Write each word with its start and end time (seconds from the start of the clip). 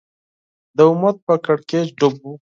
دا 0.77 0.83
امت 0.93 1.17
په 1.27 1.33
کړکېچ 1.45 1.87
ډوب 1.99 2.15
و 2.23 2.31